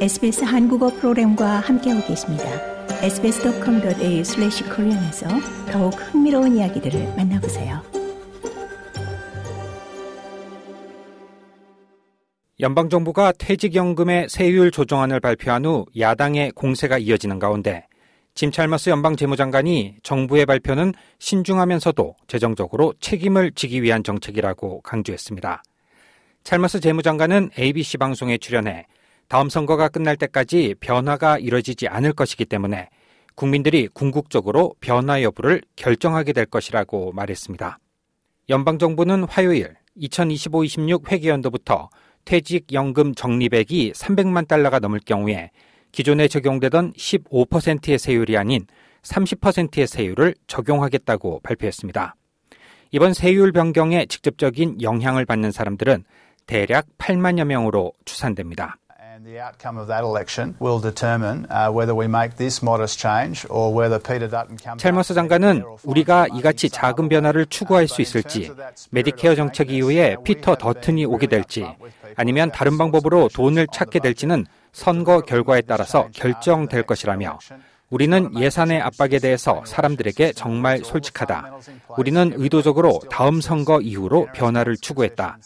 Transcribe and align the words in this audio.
SBS 0.00 0.44
한국어 0.44 0.88
프로그램과 0.88 1.60
함께하고 1.60 2.06
계십니다. 2.06 2.44
sbs.com.au/korean에서 3.02 5.28
더욱 5.70 5.90
흥미로운 5.90 6.56
이야기들을 6.56 7.16
만나보세요. 7.18 7.82
연방 12.60 12.88
정부가 12.88 13.32
퇴직연금의 13.32 14.30
세율 14.30 14.70
조정안을 14.70 15.20
발표한 15.20 15.66
후 15.66 15.84
야당의 15.98 16.52
공세가 16.52 16.96
이어지는 16.96 17.38
가운데 17.38 17.86
짐 18.34 18.50
찰머스 18.50 18.88
연방 18.88 19.16
재무장관이 19.16 19.96
정부의 20.02 20.46
발표는 20.46 20.94
신중하면서도 21.18 22.16
재정적으로 22.26 22.94
책임을 23.00 23.52
지기 23.52 23.82
위한 23.82 24.02
정책이라고 24.02 24.80
강조했습니다. 24.80 25.62
찰머스 26.44 26.80
재무장관은 26.80 27.50
ABC 27.58 27.98
방송에 27.98 28.38
출연해 28.38 28.86
다음 29.30 29.48
선거가 29.48 29.88
끝날 29.88 30.16
때까지 30.16 30.74
변화가 30.80 31.38
이뤄지지 31.38 31.86
않을 31.86 32.14
것이기 32.14 32.46
때문에 32.46 32.88
국민들이 33.36 33.86
궁극적으로 33.86 34.74
변화 34.80 35.22
여부를 35.22 35.62
결정하게 35.76 36.32
될 36.32 36.46
것이라고 36.46 37.12
말했습니다. 37.12 37.78
연방정부는 38.48 39.22
화요일 39.22 39.76
2025-26 39.96 41.08
회계연도부터 41.12 41.90
퇴직연금 42.24 43.14
적립액이 43.14 43.92
300만 43.92 44.48
달러가 44.48 44.80
넘을 44.80 44.98
경우에 44.98 45.52
기존에 45.92 46.26
적용되던 46.26 46.94
15%의 46.94 48.00
세율이 48.00 48.36
아닌 48.36 48.66
30%의 49.02 49.86
세율을 49.86 50.34
적용하겠다고 50.48 51.38
발표했습니다. 51.44 52.16
이번 52.90 53.14
세율 53.14 53.52
변경에 53.52 54.06
직접적인 54.06 54.82
영향을 54.82 55.24
받는 55.24 55.52
사람들은 55.52 56.02
대략 56.46 56.88
8만여 56.98 57.44
명으로 57.44 57.92
추산됩니다. 58.04 58.76
The 59.18 59.40
outcome 59.40 59.76
of 59.76 59.88
that 59.88 60.04
election 60.04 60.54
will 60.60 60.78
determine 60.78 61.46
whether 61.74 61.94
we 61.94 62.06
make 62.06 62.36
this 62.36 62.62
modest 62.62 63.00
change 63.00 63.44
or 63.50 63.74
whether 63.74 63.98
Peter 63.98 64.30
Dutton 64.30 64.56
comes. 64.56 64.80
찰머스 64.80 65.14
장관은 65.14 65.64
우리가 65.82 66.28
이같이 66.32 66.70
작은 66.70 67.08
변화를 67.08 67.46
추구할 67.46 67.88
수 67.88 68.02
있을지, 68.02 68.52
메디케어 68.90 69.34
정책 69.34 69.72
이후에 69.72 70.16
피터 70.22 70.56
더튼이 70.56 71.06
오게 71.06 71.26
될지, 71.26 71.66
아니면 72.16 72.52
다른 72.52 72.78
방법으로 72.78 73.28
돈을 73.34 73.66
찾게 73.72 73.98
될지는 73.98 74.46
선거 74.72 75.20
결과에 75.20 75.62
따라서 75.62 76.08
결정될 76.12 76.84
것이라며 76.84 77.40
우리는 77.90 78.30
예산의 78.38 78.80
압박에 78.80 79.18
대해서 79.18 79.62
사람들에게 79.66 80.34
정말 80.34 80.84
솔직하다. 80.84 81.58
우리는 81.98 82.32
의도적으로 82.36 83.00
다음 83.10 83.40
선거 83.40 83.80
이후로 83.80 84.28
변화를 84.32 84.76
추구했다. 84.76 85.38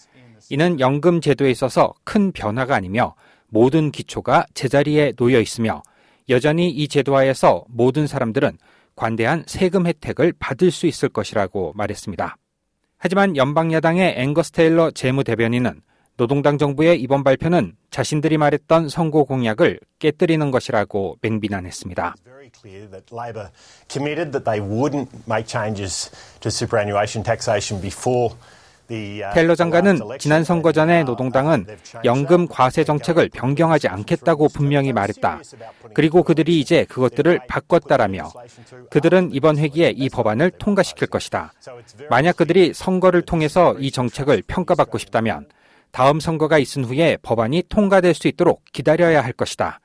이는 0.51 0.79
연금 0.79 1.23
제도에 1.23 1.51
있어서 1.51 1.95
큰 2.05 2.31
변화가 2.31 2.75
아니며 2.77 3.15
모든 3.55 3.93
기초가 3.93 4.47
제자리에 4.55 5.13
놓여 5.13 5.39
있으며 5.39 5.85
여전히 6.29 6.71
이 6.71 6.89
제도하에서 6.89 7.65
모든 7.69 8.09
사람들은 8.09 8.59
관대한 8.97 9.45
세금 9.47 9.87
혜택을 9.87 10.35
받을 10.41 10.73
수 10.73 10.89
있을 10.89 11.09
것이라고 11.09 11.73
말했습니다. 11.77 12.37
하지만 12.99 13.37
연방야당의 13.37 14.15
앵거스 14.17 14.51
테일러 14.51 14.91
재무대변인은 14.91 15.83
노동당 16.17 16.59
정부의 16.59 17.01
이번 17.01 17.23
발표는 17.23 17.77
자신들이 17.91 18.39
말했던 18.39 18.89
선거 18.89 19.23
공약을 19.23 19.79
깨뜨리는 20.01 20.51
것이라고 20.51 21.19
맹비난했습니다. 21.23 22.17
텔러 29.35 29.55
장관은 29.55 29.99
지난 30.19 30.45
선거 30.45 30.73
전에 30.73 31.05
노동당은 31.05 31.67
연금 32.05 32.47
과세 32.47 32.85
정책을 32.85 33.31
변경하지 33.31 33.89
않겠다고 33.89 34.49
분명히 34.49 34.93
말했다. 34.93 35.41
그리고 35.95 36.23
그들이 36.23 36.61
이제 36.61 36.85
그것들을 36.85 37.41
바꿨다라며 37.49 38.31
그들은 38.91 39.31
이번 39.33 39.57
회기에 39.59 39.95
이 39.97 40.09
법안을 40.09 40.53
통과시킬 40.53 41.09
것이다. 41.09 41.53
만약 42.11 42.37
그들이 42.37 42.73
선거를 42.75 43.23
통해서 43.23 43.75
이 43.79 43.91
정책을 43.91 44.43
평가받고 44.47 44.99
싶다면 44.99 45.47
다음 45.91 46.21
선거가 46.21 46.59
있은 46.59 46.85
후에 46.85 47.19
법안이 47.23 47.65
통과될 47.69 48.15
수 48.15 48.29
있도록 48.29 48.63
기다려야 48.73 49.23
할 49.23 49.33
것이다. 49.33 49.81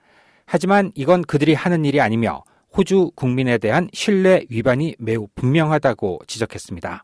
하지만 0.45 0.91
이건 0.95 1.21
그들이 1.21 1.53
하는 1.53 1.85
일이 1.85 2.01
아니며 2.01 2.43
호주 2.75 3.11
국민에 3.15 3.57
대한 3.57 3.88
신뢰 3.93 4.43
위반이 4.49 4.95
매우 4.99 5.27
분명하다고 5.35 6.21
지적했습니다. 6.27 7.03